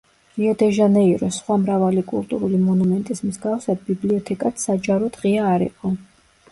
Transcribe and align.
რიო-დე-ჟანეიროს 0.37 1.37
სხვა 1.41 1.57
მრავალი 1.65 2.05
კულტურული 2.13 2.63
მონუმენტის 2.63 3.23
მსგავსად, 3.29 3.87
ბიბლიოთეკაც 3.93 4.69
საჯაროდ 4.71 5.23
ღია 5.25 5.51
არ 5.57 5.71
იყო. 5.73 5.97